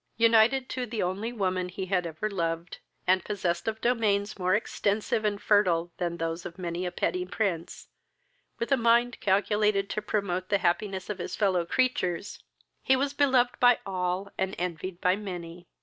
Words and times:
United 0.17 0.67
to 0.67 0.87
the 0.87 1.03
only 1.03 1.31
woman 1.31 1.69
he 1.69 1.85
had 1.85 2.07
ever 2.07 2.27
loved, 2.27 2.79
and 3.05 3.23
possessed 3.23 3.67
of 3.67 3.79
domains 3.81 4.39
more 4.39 4.55
extensive 4.55 5.23
and 5.23 5.43
fertile 5.43 5.91
than 5.97 6.17
those 6.17 6.43
of 6.43 6.57
many 6.57 6.87
a 6.87 6.91
petty 6.91 7.23
prince, 7.23 7.87
with 8.57 8.71
a 8.71 8.77
mind 8.77 9.19
calculated 9.19 9.91
to 9.91 10.01
promote 10.01 10.49
the 10.49 10.57
happiness 10.57 11.07
of 11.07 11.19
his 11.19 11.35
fellow 11.35 11.67
creatures, 11.67 12.41
he 12.81 12.95
was 12.95 13.13
beloved 13.13 13.59
by 13.59 13.77
all, 13.85 14.31
and 14.39 14.55
envied 14.57 14.99
by 14.99 15.15
many. 15.15 15.67